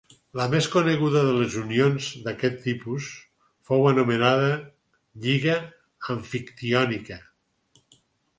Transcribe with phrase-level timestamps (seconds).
[0.39, 3.09] La més coneguda de les unions d'aquest tipus
[3.69, 4.49] fou l'anomenada
[5.27, 5.59] Lliga
[6.17, 7.21] Amfictiònica.